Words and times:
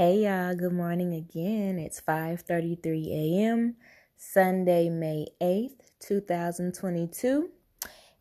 Hey 0.00 0.18
y'all, 0.18 0.54
good 0.54 0.74
morning 0.74 1.12
again. 1.12 1.76
It's 1.80 2.00
5:33 2.00 3.08
a.m. 3.08 3.74
Sunday, 4.16 4.88
May 4.88 5.26
8th, 5.42 5.90
2022. 5.98 7.50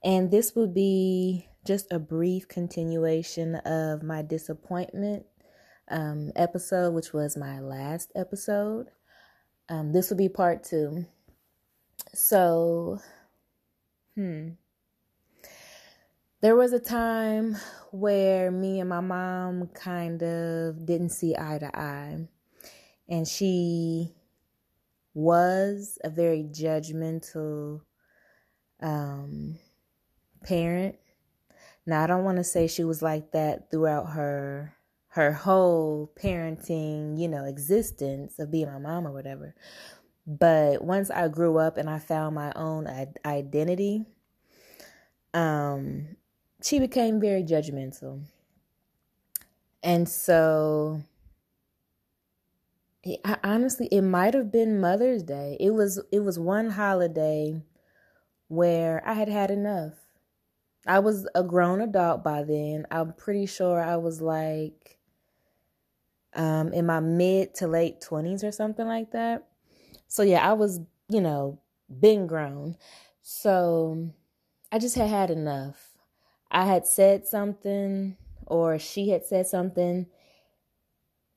And 0.03 0.31
this 0.31 0.55
will 0.55 0.73
be 0.73 1.47
just 1.67 1.85
a 1.91 1.99
brief 1.99 2.47
continuation 2.47 3.57
of 3.57 4.01
my 4.01 4.23
disappointment 4.23 5.27
um, 5.91 6.31
episode, 6.35 6.95
which 6.95 7.13
was 7.13 7.37
my 7.37 7.59
last 7.59 8.11
episode. 8.15 8.87
Um, 9.69 9.93
this 9.93 10.09
will 10.09 10.17
be 10.17 10.29
part 10.29 10.63
two. 10.63 11.05
So, 12.11 12.97
hmm. 14.15 14.47
There 16.39 16.55
was 16.55 16.71
a 16.71 16.79
time 16.79 17.57
where 17.91 18.51
me 18.51 18.79
and 18.79 18.89
my 18.89 18.99
mom 18.99 19.69
kind 19.73 20.21
of 20.21 20.85
didn't 20.85 21.09
see 21.09 21.35
eye 21.35 21.57
to 21.57 21.75
eye. 21.75 22.27
And 23.09 23.27
she 23.27 24.13
was 25.15 25.97
a 26.03 26.11
very 26.11 26.43
judgmental 26.43 27.81
um, 28.81 29.57
parent. 30.43 30.97
Now, 31.87 32.03
I 32.03 32.07
don't 32.07 32.23
want 32.23 32.37
to 32.37 32.43
say 32.43 32.67
she 32.67 32.83
was 32.83 33.01
like 33.01 33.31
that 33.31 33.71
throughout 33.71 34.11
her 34.11 34.73
her 35.07 35.31
whole 35.31 36.11
parenting, 36.21 37.19
you 37.19 37.27
know, 37.27 37.45
existence 37.45 38.37
of 38.37 38.51
being 38.51 38.67
my 38.67 38.77
mom 38.77 39.07
or 39.07 39.11
whatever. 39.11 39.55
But 40.27 40.83
once 40.83 41.09
I 41.09 41.29
grew 41.29 41.57
up 41.57 41.77
and 41.77 41.89
I 41.89 41.97
found 41.97 42.35
my 42.35 42.51
own 42.55 42.85
identity, 43.25 44.05
um, 45.33 46.17
she 46.63 46.79
became 46.79 47.19
very 47.19 47.43
judgmental. 47.43 48.23
And 49.83 50.07
so 50.09 51.01
I, 53.23 53.37
honestly 53.43 53.87
it 53.87 54.01
might 54.01 54.33
have 54.33 54.51
been 54.51 54.79
Mother's 54.79 55.23
Day. 55.23 55.57
It 55.59 55.71
was 55.71 56.01
it 56.11 56.21
was 56.21 56.39
one 56.39 56.71
holiday 56.71 57.61
where 58.47 59.01
I 59.07 59.13
had 59.13 59.29
had 59.29 59.51
enough. 59.51 59.93
I 60.87 60.99
was 60.99 61.27
a 61.35 61.43
grown 61.43 61.81
adult 61.81 62.23
by 62.23 62.43
then. 62.43 62.85
I'm 62.91 63.13
pretty 63.13 63.45
sure 63.45 63.81
I 63.81 63.97
was 63.97 64.21
like 64.21 64.99
um 66.33 66.73
in 66.73 66.85
my 66.85 66.99
mid 66.99 67.55
to 67.55 67.67
late 67.67 68.01
20s 68.01 68.43
or 68.43 68.51
something 68.51 68.87
like 68.87 69.11
that. 69.11 69.47
So 70.07 70.23
yeah, 70.23 70.47
I 70.49 70.53
was, 70.53 70.79
you 71.09 71.21
know, 71.21 71.61
been 71.99 72.27
grown. 72.27 72.77
So 73.21 74.11
I 74.71 74.79
just 74.79 74.95
had 74.95 75.09
had 75.09 75.31
enough. 75.31 75.86
I 76.51 76.65
had 76.65 76.87
said 76.87 77.27
something 77.27 78.17
or 78.45 78.79
she 78.79 79.09
had 79.09 79.25
said 79.25 79.47
something 79.47 80.07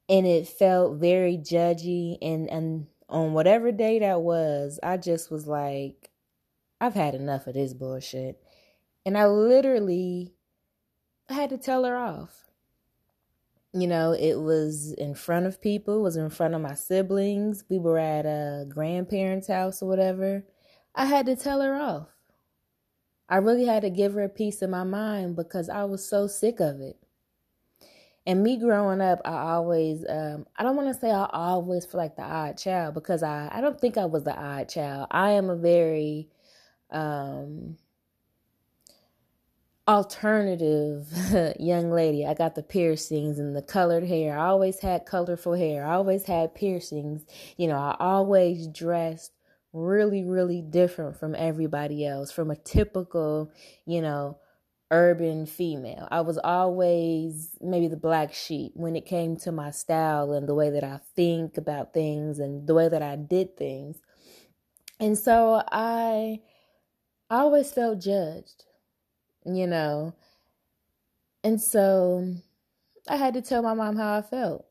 and 0.08 0.26
it 0.26 0.48
felt 0.48 0.98
very 0.98 1.36
judgy 1.36 2.18
and 2.22 2.48
and 2.50 2.86
on 3.08 3.32
whatever 3.32 3.72
day 3.72 3.98
that 3.98 4.20
was, 4.20 4.78
I 4.82 4.96
just 4.96 5.30
was 5.30 5.46
like 5.46 6.10
I've 6.80 6.94
had 6.94 7.14
enough 7.14 7.46
of 7.46 7.54
this 7.54 7.74
bullshit. 7.74 8.42
And 9.04 9.18
I 9.18 9.26
literally 9.26 10.32
had 11.28 11.50
to 11.50 11.58
tell 11.58 11.84
her 11.84 11.96
off. 11.96 12.50
You 13.72 13.86
know, 13.86 14.12
it 14.12 14.36
was 14.40 14.92
in 14.92 15.14
front 15.14 15.46
of 15.46 15.60
people, 15.60 16.02
was 16.02 16.16
in 16.16 16.30
front 16.30 16.54
of 16.54 16.60
my 16.60 16.74
siblings. 16.74 17.64
We 17.68 17.78
were 17.78 17.98
at 17.98 18.26
a 18.26 18.64
grandparent's 18.68 19.48
house 19.48 19.82
or 19.82 19.88
whatever. 19.88 20.44
I 20.94 21.04
had 21.04 21.26
to 21.26 21.36
tell 21.36 21.60
her 21.60 21.74
off. 21.74 22.08
I 23.30 23.36
really 23.36 23.64
had 23.64 23.82
to 23.82 23.90
give 23.90 24.14
her 24.14 24.24
a 24.24 24.28
piece 24.28 24.60
of 24.60 24.70
my 24.70 24.82
mind 24.82 25.36
because 25.36 25.68
I 25.68 25.84
was 25.84 26.06
so 26.06 26.26
sick 26.26 26.58
of 26.58 26.80
it. 26.80 26.98
And 28.26 28.42
me 28.42 28.58
growing 28.58 29.00
up, 29.00 29.20
I 29.24 29.52
always, 29.52 30.04
um, 30.08 30.46
I 30.56 30.64
don't 30.64 30.76
want 30.76 30.92
to 30.92 31.00
say 31.00 31.10
I 31.10 31.28
always 31.32 31.86
feel 31.86 31.98
like 31.98 32.16
the 32.16 32.22
odd 32.22 32.58
child 32.58 32.94
because 32.94 33.22
I, 33.22 33.48
I 33.52 33.60
don't 33.60 33.80
think 33.80 33.96
I 33.96 34.04
was 34.04 34.24
the 34.24 34.36
odd 34.36 34.68
child. 34.68 35.06
I 35.10 35.30
am 35.30 35.48
a 35.48 35.56
very 35.56 36.28
um, 36.90 37.78
alternative 39.88 41.08
young 41.58 41.90
lady. 41.90 42.26
I 42.26 42.34
got 42.34 42.56
the 42.56 42.62
piercings 42.62 43.38
and 43.38 43.56
the 43.56 43.62
colored 43.62 44.04
hair. 44.04 44.38
I 44.38 44.48
always 44.48 44.80
had 44.80 45.06
colorful 45.06 45.54
hair. 45.54 45.86
I 45.86 45.94
always 45.94 46.24
had 46.24 46.54
piercings. 46.54 47.24
You 47.56 47.68
know, 47.68 47.78
I 47.78 47.96
always 47.98 48.66
dressed 48.66 49.32
really, 49.72 50.24
really 50.24 50.62
different 50.62 51.16
from 51.18 51.34
everybody 51.34 52.06
else, 52.06 52.32
from 52.32 52.50
a 52.50 52.56
typical, 52.56 53.52
you 53.86 54.02
know, 54.02 54.38
urban 54.90 55.46
female. 55.46 56.08
I 56.10 56.22
was 56.22 56.38
always 56.38 57.56
maybe 57.60 57.86
the 57.86 57.96
black 57.96 58.34
sheep 58.34 58.72
when 58.74 58.96
it 58.96 59.06
came 59.06 59.36
to 59.38 59.52
my 59.52 59.70
style 59.70 60.32
and 60.32 60.48
the 60.48 60.54
way 60.54 60.70
that 60.70 60.82
I 60.82 61.00
think 61.14 61.56
about 61.56 61.94
things 61.94 62.38
and 62.38 62.66
the 62.66 62.74
way 62.74 62.88
that 62.88 63.02
I 63.02 63.16
did 63.16 63.56
things. 63.56 64.00
And 64.98 65.16
so 65.16 65.62
I 65.70 66.40
I 67.30 67.36
always 67.36 67.72
felt 67.72 68.00
judged, 68.00 68.64
you 69.46 69.66
know. 69.66 70.14
And 71.44 71.60
so 71.60 72.34
I 73.08 73.16
had 73.16 73.34
to 73.34 73.40
tell 73.42 73.62
my 73.62 73.74
mom 73.74 73.96
how 73.96 74.18
I 74.18 74.22
felt. 74.22 74.66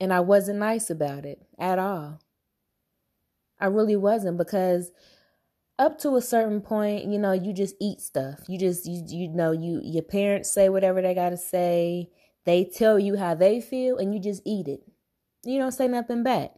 And 0.00 0.12
I 0.12 0.20
wasn't 0.20 0.60
nice 0.60 0.88
about 0.88 1.24
it 1.24 1.44
at 1.58 1.78
all. 1.78 2.20
I 3.62 3.66
really 3.66 3.94
wasn't 3.94 4.38
because 4.38 4.90
up 5.78 5.98
to 6.00 6.16
a 6.16 6.20
certain 6.20 6.60
point, 6.60 7.04
you 7.06 7.18
know, 7.18 7.32
you 7.32 7.52
just 7.52 7.76
eat 7.80 8.00
stuff. 8.00 8.40
You 8.48 8.58
just 8.58 8.86
you 8.86 9.04
you 9.06 9.28
know, 9.28 9.52
you 9.52 9.80
your 9.84 10.02
parents 10.02 10.52
say 10.52 10.68
whatever 10.68 11.00
they 11.00 11.14
got 11.14 11.30
to 11.30 11.36
say. 11.36 12.10
They 12.44 12.64
tell 12.64 12.98
you 12.98 13.16
how 13.16 13.36
they 13.36 13.60
feel 13.60 13.98
and 13.98 14.12
you 14.12 14.20
just 14.20 14.42
eat 14.44 14.66
it. 14.66 14.82
You 15.44 15.60
don't 15.60 15.70
say 15.72 15.86
nothing 15.86 16.24
back. 16.24 16.50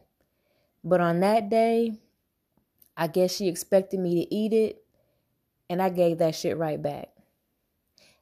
But 0.83 0.99
on 0.99 1.19
that 1.19 1.47
day, 1.47 1.99
I 2.97 3.05
guess 3.05 3.35
she 3.35 3.47
expected 3.47 3.99
me 3.99 4.25
to 4.25 4.35
eat 4.35 4.51
it 4.51 4.83
and 5.69 5.81
I 5.81 5.89
gave 5.89 6.17
that 6.17 6.33
shit 6.33 6.57
right 6.57 6.81
back. 6.81 7.09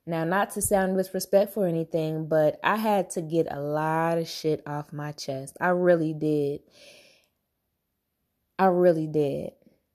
Now, 0.06 0.26
not 0.26 0.52
to 0.52 0.62
sound 0.62 0.98
disrespectful 0.98 1.64
or 1.64 1.68
anything, 1.68 2.28
but 2.28 2.60
I 2.62 2.76
had 2.76 3.10
to 3.12 3.22
get 3.22 3.48
a 3.50 3.62
lot 3.62 4.18
of 4.18 4.28
shit 4.28 4.62
off 4.68 4.92
my 4.92 5.14
chest. 5.14 5.56
I 5.62 5.70
really 5.70 6.14
did. 6.14 6.62
I 8.60 8.66
really 8.66 9.08
did. 9.08 9.52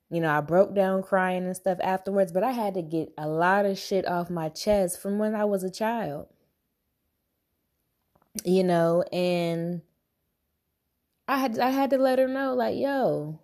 You 0.09 0.21
know, 0.21 0.31
I 0.31 0.41
broke 0.41 0.73
down 0.73 1.03
crying 1.03 1.45
and 1.45 1.55
stuff 1.55 1.77
afterwards, 1.81 2.31
but 2.31 2.43
I 2.43 2.51
had 2.51 2.73
to 2.73 2.81
get 2.81 3.13
a 3.17 3.27
lot 3.27 3.65
of 3.65 3.77
shit 3.77 4.07
off 4.07 4.29
my 4.29 4.49
chest 4.49 5.01
from 5.01 5.19
when 5.19 5.35
I 5.35 5.45
was 5.45 5.63
a 5.63 5.69
child. 5.69 6.27
You 8.43 8.63
know, 8.63 9.03
and 9.11 9.81
I 11.27 11.37
had 11.37 11.59
I 11.59 11.69
had 11.69 11.91
to 11.91 11.97
let 11.97 12.19
her 12.19 12.27
know 12.27 12.55
like, 12.55 12.75
yo, 12.77 13.39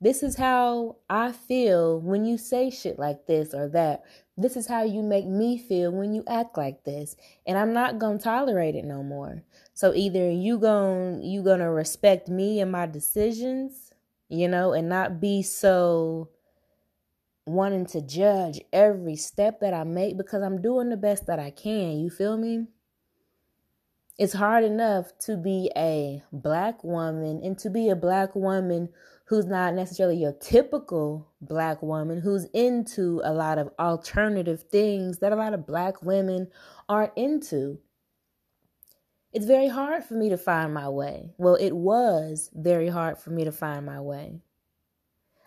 this 0.00 0.22
is 0.22 0.36
how 0.36 0.96
I 1.08 1.32
feel 1.32 1.98
when 2.00 2.24
you 2.24 2.38
say 2.38 2.70
shit 2.70 2.98
like 2.98 3.26
this 3.26 3.54
or 3.54 3.68
that. 3.70 4.04
This 4.36 4.56
is 4.56 4.66
how 4.66 4.82
you 4.82 5.02
make 5.02 5.26
me 5.26 5.56
feel 5.58 5.90
when 5.90 6.12
you 6.14 6.24
act 6.28 6.56
like 6.56 6.84
this. 6.84 7.16
And 7.46 7.56
I'm 7.56 7.72
not 7.72 7.98
going 7.98 8.18
to 8.18 8.24
tolerate 8.24 8.74
it 8.74 8.84
no 8.84 9.02
more. 9.02 9.42
So 9.72 9.94
either 9.94 10.30
you 10.30 10.58
going 10.58 11.22
you 11.22 11.42
going 11.42 11.60
to 11.60 11.70
respect 11.70 12.28
me 12.28 12.60
and 12.60 12.70
my 12.70 12.86
decisions 12.86 13.93
you 14.28 14.48
know, 14.48 14.72
and 14.72 14.88
not 14.88 15.20
be 15.20 15.42
so 15.42 16.30
wanting 17.46 17.86
to 17.86 18.00
judge 18.00 18.60
every 18.72 19.16
step 19.16 19.60
that 19.60 19.74
I 19.74 19.84
make 19.84 20.16
because 20.16 20.42
I'm 20.42 20.62
doing 20.62 20.88
the 20.88 20.96
best 20.96 21.26
that 21.26 21.38
I 21.38 21.50
can. 21.50 21.98
You 22.00 22.10
feel 22.10 22.36
me? 22.36 22.66
It's 24.16 24.32
hard 24.32 24.64
enough 24.64 25.16
to 25.20 25.36
be 25.36 25.70
a 25.76 26.22
black 26.32 26.84
woman 26.84 27.40
and 27.42 27.58
to 27.58 27.68
be 27.68 27.88
a 27.88 27.96
black 27.96 28.34
woman 28.36 28.88
who's 29.26 29.46
not 29.46 29.74
necessarily 29.74 30.16
your 30.16 30.34
typical 30.34 31.28
black 31.40 31.82
woman 31.82 32.20
who's 32.20 32.44
into 32.54 33.20
a 33.24 33.32
lot 33.32 33.58
of 33.58 33.70
alternative 33.78 34.62
things 34.70 35.18
that 35.18 35.32
a 35.32 35.36
lot 35.36 35.52
of 35.54 35.66
black 35.66 36.02
women 36.02 36.48
are 36.88 37.12
into 37.16 37.78
it's 39.34 39.46
very 39.46 39.66
hard 39.66 40.04
for 40.04 40.14
me 40.14 40.28
to 40.28 40.38
find 40.38 40.72
my 40.72 40.88
way. 40.88 41.34
Well, 41.38 41.56
it 41.56 41.72
was 41.72 42.50
very 42.54 42.88
hard 42.88 43.18
for 43.18 43.30
me 43.30 43.44
to 43.44 43.50
find 43.52 43.84
my 43.84 44.00
way. 44.00 44.40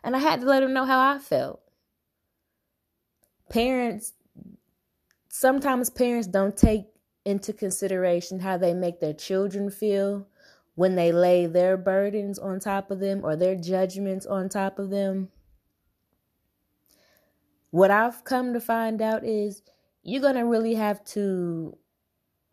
And 0.04 0.14
I 0.14 0.20
had 0.20 0.42
to 0.42 0.46
let 0.46 0.62
him 0.62 0.74
know 0.74 0.84
how 0.84 1.00
I 1.00 1.20
felt. 1.20 1.62
Parents, 3.50 4.12
sometimes 5.30 5.90
parents 5.90 6.28
don't 6.28 6.56
take 6.56 6.88
into 7.24 7.54
consideration 7.54 8.42
how 8.42 8.58
they 8.58 8.74
make 8.74 9.00
their 9.00 9.14
children 9.14 9.72
feel 9.72 10.28
when 10.76 10.96
they 10.96 11.14
lay 11.14 11.46
their 11.46 11.78
burdens 11.78 12.38
on 12.38 12.60
top 12.60 12.92
of 12.92 13.00
them 13.00 13.22
or 13.24 13.38
their 13.38 13.56
judgments 13.56 14.26
on 14.26 14.50
top 14.50 14.80
of 14.80 14.90
them. 14.90 15.30
What 17.72 17.90
I've 17.90 18.26
come 18.26 18.54
to 18.54 18.60
find 18.60 19.02
out 19.02 19.24
is 19.24 19.62
you're 20.04 20.22
going 20.22 20.36
to 20.36 20.42
really 20.42 20.76
have 20.76 21.04
to 21.06 21.78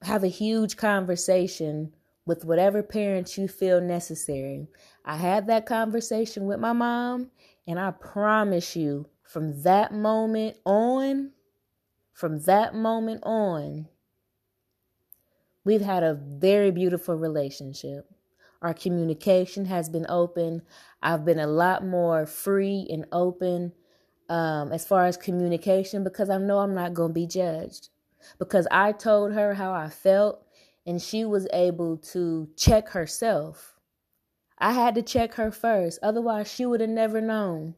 have 0.04 0.24
a 0.24 0.28
huge 0.28 0.76
conversation 0.76 1.94
with 2.26 2.44
whatever 2.44 2.82
parents 2.82 3.36
you 3.36 3.48
feel 3.48 3.80
necessary. 3.80 4.66
I 5.04 5.16
had 5.16 5.46
that 5.48 5.66
conversation 5.66 6.46
with 6.46 6.60
my 6.60 6.72
mom, 6.72 7.30
and 7.66 7.78
I 7.78 7.90
promise 7.90 8.76
you, 8.76 9.06
from 9.22 9.62
that 9.62 9.92
moment 9.92 10.56
on, 10.64 11.32
from 12.12 12.40
that 12.42 12.74
moment 12.74 13.22
on, 13.24 13.88
We've 15.64 15.80
had 15.80 16.02
a 16.02 16.14
very 16.14 16.70
beautiful 16.70 17.14
relationship. 17.14 18.06
Our 18.60 18.74
communication 18.74 19.64
has 19.64 19.88
been 19.88 20.06
open. 20.08 20.62
I've 21.02 21.24
been 21.24 21.38
a 21.38 21.46
lot 21.46 21.84
more 21.84 22.26
free 22.26 22.86
and 22.90 23.06
open 23.12 23.72
um, 24.28 24.72
as 24.72 24.86
far 24.86 25.06
as 25.06 25.16
communication 25.16 26.04
because 26.04 26.28
I 26.28 26.36
know 26.36 26.58
I'm 26.58 26.74
not 26.74 26.92
going 26.92 27.10
to 27.10 27.14
be 27.14 27.26
judged. 27.26 27.88
Because 28.38 28.66
I 28.70 28.92
told 28.92 29.32
her 29.32 29.54
how 29.54 29.72
I 29.72 29.88
felt 29.88 30.44
and 30.86 31.00
she 31.00 31.24
was 31.24 31.46
able 31.52 31.96
to 31.98 32.48
check 32.56 32.90
herself. 32.90 33.78
I 34.58 34.72
had 34.72 34.94
to 34.94 35.02
check 35.02 35.34
her 35.34 35.50
first, 35.50 35.98
otherwise, 36.02 36.52
she 36.52 36.64
would 36.66 36.80
have 36.80 36.90
never 36.90 37.20
known 37.20 37.74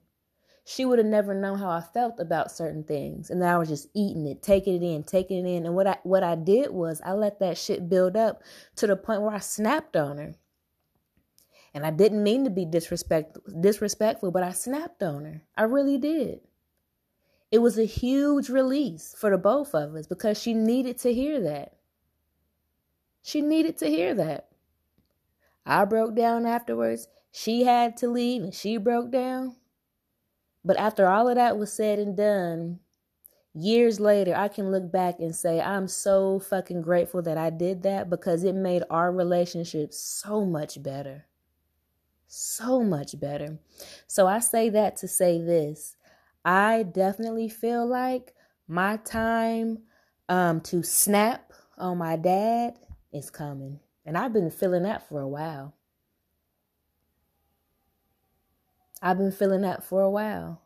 she 0.68 0.84
would 0.84 0.98
have 0.98 1.06
never 1.06 1.32
known 1.32 1.60
how 1.60 1.70
I 1.70 1.80
felt 1.80 2.18
about 2.18 2.50
certain 2.50 2.82
things. 2.82 3.30
And 3.30 3.42
I 3.42 3.56
was 3.56 3.68
just 3.68 3.88
eating 3.94 4.26
it, 4.26 4.42
taking 4.42 4.74
it 4.74 4.82
in, 4.84 5.04
taking 5.04 5.46
it 5.46 5.48
in. 5.48 5.64
And 5.64 5.76
what 5.76 5.86
I 5.86 5.98
what 6.02 6.24
I 6.24 6.34
did 6.34 6.72
was 6.72 7.00
I 7.04 7.12
let 7.12 7.38
that 7.38 7.56
shit 7.56 7.88
build 7.88 8.16
up 8.16 8.42
to 8.74 8.88
the 8.88 8.96
point 8.96 9.22
where 9.22 9.32
I 9.32 9.38
snapped 9.38 9.94
on 9.96 10.18
her. 10.18 10.34
And 11.72 11.86
I 11.86 11.92
didn't 11.92 12.24
mean 12.24 12.42
to 12.44 12.50
be 12.50 12.64
disrespect 12.64 13.38
disrespectful, 13.60 14.32
but 14.32 14.42
I 14.42 14.50
snapped 14.50 15.04
on 15.04 15.24
her. 15.24 15.42
I 15.56 15.62
really 15.62 15.98
did. 15.98 16.40
It 17.50 17.58
was 17.58 17.78
a 17.78 17.84
huge 17.84 18.48
release 18.48 19.14
for 19.16 19.30
the 19.30 19.38
both 19.38 19.74
of 19.74 19.94
us 19.94 20.06
because 20.06 20.40
she 20.40 20.52
needed 20.52 20.98
to 20.98 21.14
hear 21.14 21.40
that. 21.42 21.74
She 23.22 23.40
needed 23.40 23.78
to 23.78 23.86
hear 23.88 24.14
that. 24.14 24.48
I 25.64 25.84
broke 25.84 26.14
down 26.14 26.46
afterwards. 26.46 27.08
She 27.32 27.64
had 27.64 27.96
to 27.98 28.08
leave 28.08 28.42
and 28.42 28.54
she 28.54 28.76
broke 28.76 29.10
down. 29.10 29.56
But 30.64 30.78
after 30.78 31.06
all 31.06 31.28
of 31.28 31.36
that 31.36 31.58
was 31.58 31.72
said 31.72 31.98
and 31.98 32.16
done, 32.16 32.80
years 33.54 34.00
later, 34.00 34.34
I 34.34 34.48
can 34.48 34.70
look 34.70 34.90
back 34.92 35.20
and 35.20 35.34
say, 35.34 35.60
I'm 35.60 35.88
so 35.88 36.38
fucking 36.38 36.82
grateful 36.82 37.22
that 37.22 37.38
I 37.38 37.50
did 37.50 37.82
that 37.82 38.10
because 38.10 38.44
it 38.44 38.54
made 38.54 38.82
our 38.90 39.12
relationship 39.12 39.92
so 39.92 40.44
much 40.44 40.82
better. 40.82 41.26
So 42.28 42.82
much 42.82 43.18
better. 43.18 43.58
So 44.06 44.26
I 44.26 44.40
say 44.40 44.68
that 44.70 44.96
to 44.98 45.08
say 45.08 45.40
this 45.40 45.95
I 46.46 46.84
definitely 46.84 47.48
feel 47.48 47.84
like 47.84 48.32
my 48.68 48.98
time 48.98 49.80
um, 50.28 50.60
to 50.60 50.84
snap 50.84 51.52
on 51.76 51.98
my 51.98 52.14
dad 52.14 52.78
is 53.12 53.30
coming. 53.30 53.80
And 54.04 54.16
I've 54.16 54.32
been 54.32 54.52
feeling 54.52 54.84
that 54.84 55.08
for 55.08 55.20
a 55.20 55.28
while. 55.28 55.74
I've 59.02 59.18
been 59.18 59.32
feeling 59.32 59.62
that 59.62 59.82
for 59.82 60.02
a 60.02 60.10
while. 60.10 60.62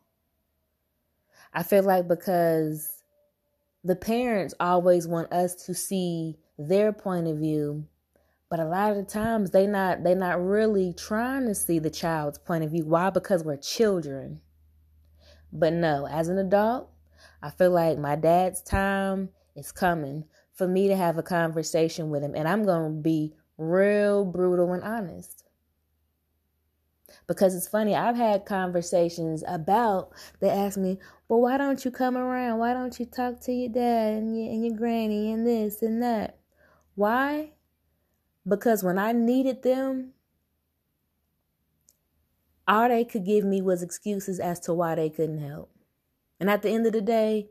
I 1.51 1.63
feel 1.63 1.81
like 1.81 2.07
because 2.07 3.01
the 3.83 3.95
parents 3.95 4.53
always 4.59 5.07
want 5.07 5.33
us 5.33 5.55
to 5.65 5.73
see 5.73 6.37
their 6.59 6.93
point 6.93 7.27
of 7.27 7.39
view, 7.39 7.87
but 8.51 8.59
a 8.59 8.65
lot 8.65 8.91
of 8.91 8.97
the 8.97 9.03
times 9.03 9.49
they 9.49 9.65
not 9.65 10.03
they 10.03 10.13
not 10.13 10.39
really 10.39 10.93
trying 10.93 11.47
to 11.47 11.55
see 11.55 11.79
the 11.79 11.89
child's 11.89 12.37
point 12.37 12.63
of 12.63 12.69
view. 12.69 12.85
Why? 12.85 13.09
Because 13.09 13.43
we're 13.43 13.57
children. 13.57 14.41
But 15.51 15.73
no, 15.73 16.07
as 16.07 16.27
an 16.29 16.37
adult, 16.37 16.89
I 17.41 17.49
feel 17.49 17.71
like 17.71 17.97
my 17.97 18.15
dad's 18.15 18.61
time 18.61 19.29
is 19.55 19.71
coming 19.71 20.25
for 20.53 20.67
me 20.67 20.87
to 20.87 20.95
have 20.95 21.17
a 21.17 21.23
conversation 21.23 22.09
with 22.09 22.23
him. 22.23 22.35
And 22.35 22.47
I'm 22.47 22.63
going 22.65 22.95
to 22.95 23.01
be 23.01 23.33
real 23.57 24.25
brutal 24.25 24.73
and 24.73 24.83
honest. 24.83 25.43
Because 27.27 27.55
it's 27.55 27.67
funny 27.67 27.93
i've 27.93 28.15
had 28.15 28.45
conversations 28.45 29.43
about 29.45 30.11
they 30.39 30.49
ask 30.49 30.77
me 30.77 30.97
well 31.27 31.41
why 31.41 31.57
don't 31.57 31.83
you 31.83 31.91
come 31.91 32.17
around? 32.17 32.59
Why 32.59 32.73
don't 32.73 32.97
you 32.99 33.05
talk 33.05 33.41
to 33.41 33.51
your 33.51 33.69
dad 33.69 34.13
and 34.13 34.37
your, 34.37 34.51
and 34.51 34.65
your 34.65 34.75
granny 34.77 35.31
and 35.31 35.45
this 35.45 35.81
and 35.81 36.01
that? 36.01 36.37
Why? 36.95 37.51
Because 38.47 38.83
when 38.83 38.97
i 38.97 39.11
needed 39.11 39.61
them 39.61 40.13
all 42.71 42.87
they 42.87 43.03
could 43.03 43.25
give 43.25 43.43
me 43.43 43.61
was 43.61 43.83
excuses 43.83 44.39
as 44.39 44.59
to 44.59 44.73
why 44.73 44.95
they 44.95 45.09
couldn't 45.09 45.45
help 45.45 45.69
and 46.39 46.49
at 46.49 46.61
the 46.61 46.69
end 46.69 46.87
of 46.87 46.93
the 46.93 47.01
day 47.01 47.49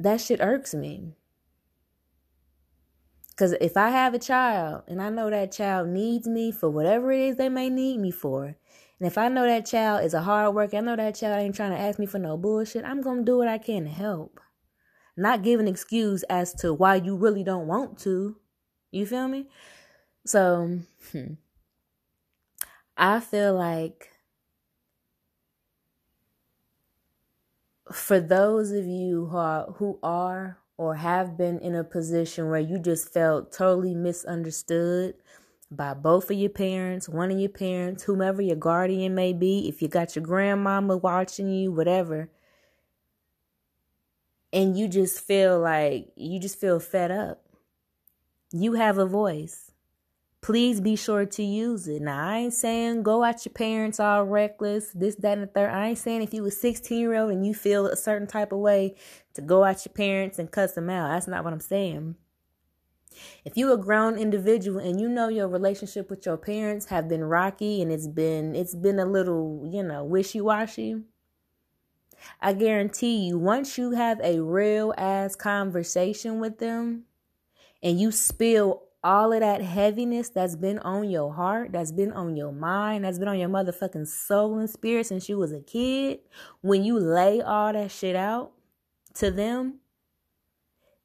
that 0.00 0.20
shit 0.20 0.40
irks 0.40 0.74
me 0.74 1.14
because 3.40 3.52
if 3.58 3.74
I 3.74 3.88
have 3.88 4.12
a 4.12 4.18
child 4.18 4.82
and 4.86 5.00
I 5.00 5.08
know 5.08 5.30
that 5.30 5.50
child 5.50 5.88
needs 5.88 6.28
me 6.28 6.52
for 6.52 6.68
whatever 6.68 7.10
it 7.10 7.20
is 7.20 7.36
they 7.36 7.48
may 7.48 7.70
need 7.70 7.98
me 7.98 8.10
for, 8.10 8.44
and 8.44 9.06
if 9.06 9.16
I 9.16 9.28
know 9.28 9.46
that 9.46 9.64
child 9.64 10.04
is 10.04 10.12
a 10.12 10.20
hard 10.20 10.54
worker, 10.54 10.76
I 10.76 10.80
know 10.80 10.94
that 10.94 11.14
child 11.14 11.40
ain't 11.40 11.54
trying 11.54 11.70
to 11.70 11.80
ask 11.80 11.98
me 11.98 12.04
for 12.04 12.18
no 12.18 12.36
bullshit, 12.36 12.84
I'm 12.84 13.00
going 13.00 13.20
to 13.20 13.24
do 13.24 13.38
what 13.38 13.48
I 13.48 13.56
can 13.56 13.84
to 13.84 13.90
help. 13.90 14.40
Not 15.16 15.42
give 15.42 15.58
an 15.58 15.68
excuse 15.68 16.22
as 16.24 16.52
to 16.56 16.74
why 16.74 16.96
you 16.96 17.16
really 17.16 17.42
don't 17.42 17.66
want 17.66 17.98
to. 18.00 18.36
You 18.90 19.06
feel 19.06 19.26
me? 19.26 19.46
So, 20.26 20.80
hmm, 21.10 21.32
I 23.00 23.18
feel 23.18 23.54
like 23.56 24.12
for 27.92 28.20
those 28.20 28.70
of 28.72 28.86
you 28.86 29.26
who 29.26 29.36
are, 29.36 29.66
who 29.78 29.98
are 30.02 30.58
or 30.76 30.94
have 30.96 31.36
been 31.36 31.58
in 31.58 31.74
a 31.74 31.84
position 31.84 32.48
where 32.48 32.60
you 32.60 32.78
just 32.78 33.12
felt 33.12 33.52
totally 33.52 33.94
misunderstood 33.94 35.14
by 35.70 35.94
both 35.94 36.30
of 36.30 36.36
your 36.38 36.50
parents, 36.50 37.08
one 37.08 37.30
of 37.30 37.38
your 37.38 37.48
parents, 37.50 38.04
whomever 38.04 38.42
your 38.42 38.56
guardian 38.56 39.14
may 39.14 39.32
be, 39.32 39.68
if 39.68 39.82
you 39.82 39.88
got 39.88 40.16
your 40.16 40.24
grandmama 40.24 40.96
watching 40.96 41.50
you, 41.50 41.70
whatever, 41.70 42.30
and 44.52 44.76
you 44.78 44.88
just 44.88 45.20
feel 45.20 45.58
like 45.60 46.12
you 46.16 46.38
just 46.40 46.58
feel 46.58 46.80
fed 46.80 47.10
up. 47.10 47.42
You 48.52 48.74
have 48.74 48.96
a 48.96 49.06
voice 49.06 49.69
please 50.42 50.80
be 50.80 50.96
sure 50.96 51.26
to 51.26 51.42
use 51.42 51.86
it. 51.86 52.02
Now, 52.02 52.28
I 52.28 52.38
ain't 52.38 52.54
saying 52.54 53.02
go 53.02 53.24
at 53.24 53.44
your 53.44 53.52
parents 53.52 54.00
all 54.00 54.24
reckless, 54.24 54.90
this, 54.92 55.16
that, 55.16 55.38
and 55.38 55.42
the 55.42 55.46
third. 55.46 55.70
I 55.70 55.88
ain't 55.88 55.98
saying 55.98 56.22
if 56.22 56.32
you 56.32 56.44
a 56.46 56.50
16 56.50 56.98
year 56.98 57.14
old 57.14 57.30
and 57.30 57.46
you 57.46 57.54
feel 57.54 57.86
a 57.86 57.96
certain 57.96 58.26
type 58.26 58.52
of 58.52 58.58
way 58.58 58.96
to 59.34 59.42
go 59.42 59.64
at 59.64 59.84
your 59.84 59.92
parents 59.92 60.38
and 60.38 60.50
cuss 60.50 60.72
them 60.72 60.88
out. 60.88 61.08
That's 61.08 61.28
not 61.28 61.44
what 61.44 61.52
I'm 61.52 61.60
saying. 61.60 62.16
If 63.44 63.56
you 63.56 63.72
a 63.72 63.76
grown 63.76 64.16
individual 64.16 64.78
and 64.78 65.00
you 65.00 65.08
know 65.08 65.28
your 65.28 65.48
relationship 65.48 66.08
with 66.08 66.24
your 66.24 66.36
parents 66.36 66.86
have 66.86 67.08
been 67.08 67.24
rocky 67.24 67.82
and 67.82 67.90
it's 67.90 68.06
been 68.06 68.54
it's 68.54 68.74
been 68.74 68.98
a 68.98 69.04
little, 69.04 69.68
you 69.70 69.82
know, 69.82 70.04
wishy-washy, 70.04 71.02
I 72.40 72.52
guarantee 72.52 73.26
you 73.26 73.38
once 73.38 73.76
you 73.76 73.92
have 73.92 74.20
a 74.22 74.40
real 74.40 74.94
ass 74.96 75.34
conversation 75.34 76.40
with 76.40 76.58
them 76.58 77.04
and 77.82 78.00
you 78.00 78.12
spill 78.12 78.84
all 79.02 79.32
of 79.32 79.40
that 79.40 79.62
heaviness 79.62 80.28
that's 80.28 80.56
been 80.56 80.78
on 80.80 81.08
your 81.08 81.32
heart, 81.32 81.72
that's 81.72 81.92
been 81.92 82.12
on 82.12 82.36
your 82.36 82.52
mind, 82.52 83.04
that's 83.04 83.18
been 83.18 83.28
on 83.28 83.38
your 83.38 83.48
motherfucking 83.48 84.06
soul 84.06 84.58
and 84.58 84.68
spirit 84.68 85.06
since 85.06 85.28
you 85.28 85.38
was 85.38 85.52
a 85.52 85.60
kid, 85.60 86.20
when 86.60 86.84
you 86.84 86.98
lay 86.98 87.40
all 87.40 87.72
that 87.72 87.90
shit 87.90 88.14
out 88.14 88.52
to 89.14 89.30
them, 89.30 89.80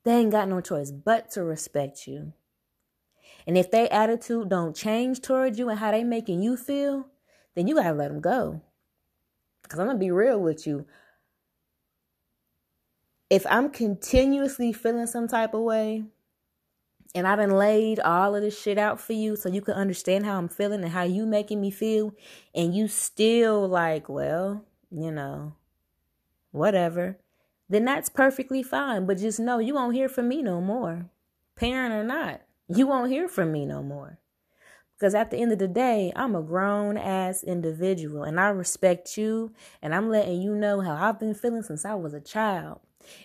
they 0.03 0.17
ain't 0.17 0.31
got 0.31 0.49
no 0.49 0.61
choice 0.61 0.91
but 0.91 1.31
to 1.31 1.43
respect 1.43 2.05
you. 2.05 2.33
And 3.47 3.57
if 3.57 3.71
their 3.71 3.91
attitude 3.91 4.49
don't 4.49 4.75
change 4.75 5.21
towards 5.21 5.57
you 5.57 5.69
and 5.69 5.79
how 5.79 5.91
they 5.91 6.03
making 6.03 6.41
you 6.41 6.57
feel, 6.57 7.07
then 7.55 7.67
you 7.67 7.75
gotta 7.75 7.93
let 7.93 8.09
them 8.09 8.19
go. 8.19 8.61
Cause 9.67 9.79
I'm 9.79 9.87
gonna 9.87 9.97
be 9.97 10.11
real 10.11 10.39
with 10.39 10.67
you. 10.67 10.85
If 13.29 13.45
I'm 13.49 13.69
continuously 13.69 14.73
feeling 14.73 15.07
some 15.07 15.27
type 15.27 15.53
of 15.53 15.61
way, 15.61 16.05
and 17.15 17.25
I 17.25 17.37
done 17.37 17.51
laid 17.51 18.01
all 18.01 18.35
of 18.35 18.41
this 18.41 18.61
shit 18.61 18.77
out 18.77 18.99
for 18.99 19.13
you 19.13 19.37
so 19.37 19.47
you 19.47 19.61
can 19.61 19.73
understand 19.73 20.25
how 20.25 20.37
I'm 20.37 20.49
feeling 20.49 20.83
and 20.83 20.91
how 20.91 21.03
you 21.03 21.25
making 21.25 21.61
me 21.61 21.71
feel. 21.71 22.13
And 22.53 22.75
you 22.75 22.89
still 22.89 23.67
like, 23.69 24.09
well, 24.09 24.65
you 24.91 25.11
know, 25.11 25.53
whatever. 26.51 27.17
Then 27.69 27.85
that's 27.85 28.09
perfectly 28.09 28.61
fine. 28.61 29.05
But 29.05 29.17
just 29.17 29.39
know 29.39 29.59
you 29.59 29.75
won't 29.75 29.95
hear 29.95 30.09
from 30.09 30.27
me 30.27 30.41
no 30.41 30.59
more. 30.59 31.09
Parent 31.55 31.93
or 31.93 32.03
not. 32.03 32.41
You 32.67 32.85
won't 32.85 33.09
hear 33.09 33.29
from 33.29 33.53
me 33.53 33.65
no 33.65 33.81
more. 33.81 34.19
Because 34.97 35.15
at 35.15 35.31
the 35.31 35.37
end 35.37 35.53
of 35.53 35.59
the 35.59 35.69
day, 35.69 36.11
I'm 36.17 36.35
a 36.35 36.41
grown 36.41 36.97
ass 36.97 37.43
individual 37.43 38.23
and 38.23 38.39
I 38.39 38.49
respect 38.49 39.17
you 39.17 39.53
and 39.81 39.95
I'm 39.95 40.09
letting 40.09 40.41
you 40.41 40.53
know 40.53 40.81
how 40.81 40.95
I've 40.95 41.19
been 41.19 41.33
feeling 41.33 41.63
since 41.63 41.85
I 41.85 41.95
was 41.95 42.13
a 42.13 42.19
child. 42.19 42.81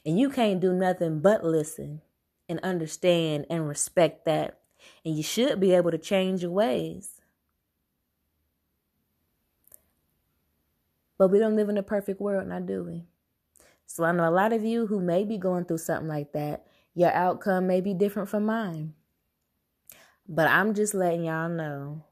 And 0.07 0.19
you 0.19 0.31
can't 0.31 0.61
do 0.61 0.73
nothing 0.73 1.21
but 1.21 1.45
listen 1.45 2.03
and 2.51 2.61
understand 2.61 3.47
and 3.49 3.69
respect 3.69 4.27
that. 4.27 4.59
And 5.05 5.17
you 5.17 5.23
should 5.23 5.61
be 5.61 5.73
able 5.73 5.93
to 5.93 5.99
change 5.99 6.43
your 6.43 6.51
ways. 6.51 7.21
But 11.17 11.29
we 11.29 11.39
don't 11.39 11.57
live 11.57 11.69
in 11.69 11.79
a 11.79 11.83
perfect 11.83 12.21
world, 12.21 12.49
now 12.49 12.59
do 12.59 12.83
we? 12.83 13.05
So 13.87 14.05
I 14.05 14.13
know 14.13 14.29
a 14.29 14.31
lot 14.31 14.53
of 14.53 14.65
you 14.65 14.87
who 14.87 15.01
may 15.01 15.25
be 15.25 15.39
going 15.39 15.65
through 15.65 15.79
something 15.79 16.09
like 16.09 16.33
that, 16.33 16.67
your 16.95 17.13
outcome 17.13 17.67
may 17.67 17.81
be 17.81 17.95
different 17.95 18.29
from 18.29 18.47
mine. 18.47 18.95
But 20.29 20.49
I'm 20.49 20.75
just 20.75 20.95
letting 20.95 21.25
y'all 21.25 21.49
know 21.49 22.05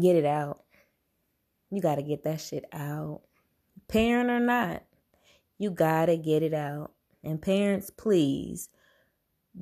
get 0.00 0.16
it 0.16 0.24
out. 0.24 0.62
You 1.70 1.80
got 1.80 1.96
to 1.96 2.02
get 2.02 2.22
that 2.24 2.40
shit 2.40 2.64
out. 2.72 3.22
Parent 3.88 4.30
or 4.30 4.40
not, 4.40 4.82
you 5.58 5.70
got 5.70 6.06
to 6.06 6.16
get 6.16 6.42
it 6.42 6.54
out. 6.54 6.93
And 7.24 7.40
parents, 7.40 7.90
please 7.90 8.68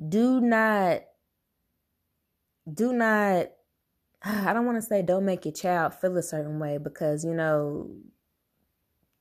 do 0.09 0.41
not 0.41 1.01
do 2.71 2.93
not 2.93 3.47
I 4.23 4.53
don't 4.53 4.65
want 4.65 4.81
to 4.81 4.87
say 4.87 5.01
don't 5.01 5.25
make 5.25 5.45
your 5.45 5.53
child 5.53 5.93
feel 5.93 6.17
a 6.17 6.23
certain 6.23 6.59
way 6.59 6.77
because 6.77 7.25
you 7.25 7.33
know 7.33 7.91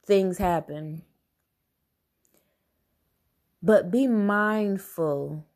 things 0.06 0.38
happen. 0.38 1.02
But 3.62 3.90
be 3.92 4.08
mindful 4.08 5.46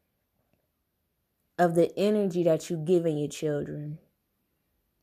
of 1.58 1.74
the 1.74 1.96
energy 1.98 2.44
that 2.44 2.70
you 2.70 2.76
give 2.76 3.04
in 3.04 3.18
your 3.18 3.28
children. 3.28 3.98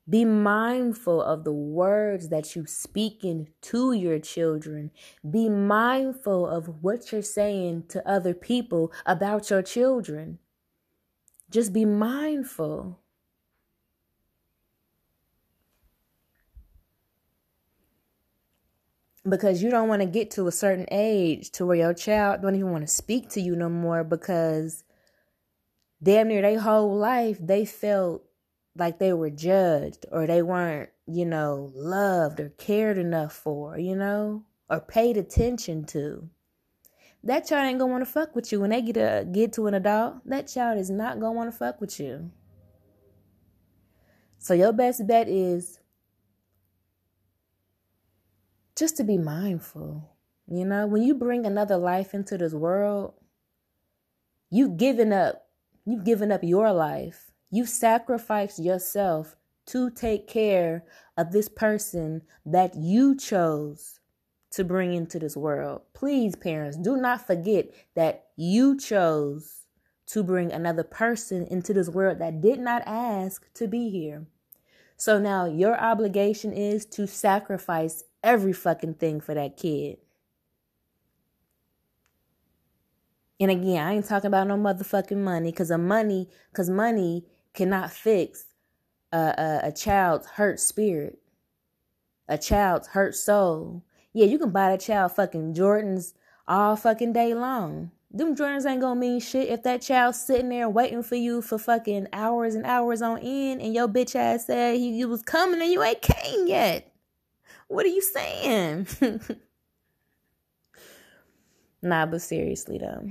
Be 0.07 0.25
mindful 0.25 1.21
of 1.21 1.45
the 1.45 1.53
words 1.53 2.27
that 2.27 2.55
you 2.55 2.65
speak 2.65 3.23
into 3.23 3.93
your 3.93 4.19
children. 4.19 4.91
Be 5.29 5.47
mindful 5.47 6.45
of 6.45 6.83
what 6.83 7.11
you're 7.11 7.21
saying 7.21 7.85
to 7.89 8.07
other 8.07 8.33
people 8.33 8.91
about 9.05 9.49
your 9.49 9.61
children. 9.61 10.39
Just 11.49 11.71
be 11.71 11.85
mindful. 11.85 12.99
Because 19.27 19.63
you 19.63 19.69
don't 19.69 19.87
want 19.87 20.01
to 20.01 20.05
get 20.05 20.31
to 20.31 20.47
a 20.47 20.51
certain 20.51 20.85
age 20.91 21.49
to 21.51 21.65
where 21.65 21.77
your 21.77 21.93
child 21.93 22.41
don't 22.41 22.55
even 22.55 22.71
want 22.71 22.85
to 22.85 22.93
speak 22.93 23.29
to 23.29 23.41
you 23.41 23.55
no 23.55 23.69
more 23.69 24.03
because 24.03 24.83
damn 26.01 26.27
near 26.27 26.41
their 26.41 26.59
whole 26.59 26.93
life 26.93 27.37
they 27.39 27.63
felt 27.63 28.25
like 28.75 28.99
they 28.99 29.13
were 29.13 29.29
judged 29.29 30.05
or 30.11 30.25
they 30.25 30.41
weren't, 30.41 30.89
you 31.05 31.25
know, 31.25 31.71
loved 31.75 32.39
or 32.39 32.49
cared 32.49 32.97
enough 32.97 33.33
for, 33.33 33.77
you 33.77 33.95
know, 33.95 34.43
or 34.69 34.79
paid 34.79 35.17
attention 35.17 35.85
to. 35.85 36.29
That 37.23 37.47
child 37.47 37.69
ain't 37.69 37.79
gonna 37.79 37.91
want 37.91 38.05
to 38.05 38.11
fuck 38.11 38.35
with 38.35 38.51
you 38.51 38.59
when 38.59 38.71
they 38.71 38.81
get 38.81 38.97
a 38.97 39.25
get 39.25 39.53
to 39.53 39.67
an 39.67 39.75
adult. 39.75 40.15
That 40.25 40.47
child 40.47 40.79
is 40.79 40.89
not 40.89 41.19
gonna 41.19 41.31
want 41.33 41.51
to 41.51 41.57
fuck 41.57 41.79
with 41.79 41.99
you. 41.99 42.31
So 44.39 44.53
your 44.53 44.73
best 44.73 45.07
bet 45.07 45.29
is 45.29 45.79
just 48.75 48.97
to 48.97 49.03
be 49.03 49.17
mindful. 49.17 50.09
You 50.47 50.65
know, 50.65 50.85
when 50.85 51.03
you 51.03 51.15
bring 51.15 51.45
another 51.45 51.77
life 51.77 52.13
into 52.13 52.37
this 52.37 52.53
world, 52.53 53.13
you've 54.49 54.77
given 54.77 55.13
up. 55.13 55.47
You've 55.85 56.05
given 56.05 56.31
up 56.31 56.43
your 56.43 56.71
life 56.71 57.32
you 57.53 57.67
sacrificed 57.67 58.57
yourself 58.57 59.35
to 59.67 59.91
take 59.91 60.27
care 60.27 60.83
of 61.15 61.31
this 61.31 61.47
person 61.47 62.23
that 62.43 62.73
you 62.73 63.15
chose 63.15 63.99
to 64.49 64.63
bring 64.63 64.91
into 64.91 65.19
this 65.19 65.37
world. 65.37 65.81
Please, 65.93 66.35
parents, 66.35 66.75
do 66.75 66.97
not 66.97 67.27
forget 67.27 67.67
that 67.93 68.25
you 68.35 68.75
chose 68.75 69.67
to 70.07 70.23
bring 70.23 70.51
another 70.51 70.83
person 70.83 71.45
into 71.45 71.75
this 71.75 71.89
world 71.89 72.17
that 72.17 72.41
did 72.41 72.59
not 72.59 72.81
ask 72.87 73.45
to 73.53 73.67
be 73.67 73.91
here. 73.91 74.25
So 74.97 75.19
now 75.19 75.45
your 75.45 75.79
obligation 75.79 76.53
is 76.53 76.87
to 76.87 77.05
sacrifice 77.05 78.03
every 78.23 78.53
fucking 78.53 78.95
thing 78.95 79.21
for 79.21 79.35
that 79.35 79.57
kid. 79.57 79.97
And 83.39 83.51
again, 83.51 83.85
I 83.85 83.93
ain't 83.93 84.05
talking 84.05 84.27
about 84.27 84.47
no 84.47 84.55
motherfucking 84.55 85.17
money 85.17 85.51
because 85.51 85.69
a 85.69 85.77
money, 85.77 86.29
because 86.51 86.69
money 86.69 87.25
cannot 87.53 87.91
fix 87.91 88.45
a, 89.11 89.17
a, 89.63 89.67
a 89.67 89.71
child's 89.71 90.27
hurt 90.27 90.59
spirit, 90.59 91.19
a 92.27 92.37
child's 92.37 92.87
hurt 92.87 93.15
soul. 93.15 93.83
Yeah, 94.13 94.25
you 94.25 94.37
can 94.39 94.51
buy 94.51 94.69
that 94.71 94.81
child 94.81 95.11
fucking 95.13 95.53
Jordans 95.53 96.13
all 96.47 96.75
fucking 96.75 97.13
day 97.13 97.33
long. 97.33 97.91
Them 98.11 98.35
Jordans 98.35 98.69
ain't 98.69 98.81
gonna 98.81 98.99
mean 98.99 99.19
shit 99.19 99.49
if 99.49 99.63
that 99.63 99.81
child's 99.81 100.21
sitting 100.21 100.49
there 100.49 100.69
waiting 100.69 101.01
for 101.01 101.15
you 101.15 101.41
for 101.41 101.57
fucking 101.57 102.07
hours 102.13 102.53
and 102.53 102.65
hours 102.65 103.01
on 103.01 103.17
end 103.19 103.59
and 103.59 103.73
your 103.73 103.87
bitch 103.87 104.15
ass 104.15 104.45
said 104.45 104.77
he, 104.77 104.95
he 104.95 105.05
was 105.05 105.23
coming 105.23 105.61
and 105.61 105.71
you 105.71 105.81
ain't 105.81 106.01
came 106.01 106.47
yet. 106.47 106.93
What 107.67 107.85
are 107.85 107.89
you 107.89 108.01
saying? 108.01 108.87
nah, 111.81 112.05
but 112.05 112.21
seriously 112.21 112.77
though. 112.77 113.09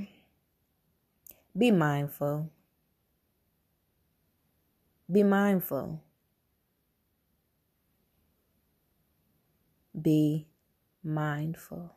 Be 1.59 1.73
mindful. 1.73 2.49
Be 5.13 5.23
mindful. 5.23 6.01
Be 10.01 10.49
mindful. 11.05 11.93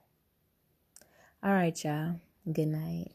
All 1.41 1.53
right, 1.53 1.83
y'all. 1.85 2.19
Good 2.51 2.67
night. 2.67 3.13